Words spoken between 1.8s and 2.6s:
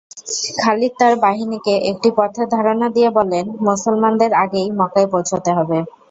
একটি পথের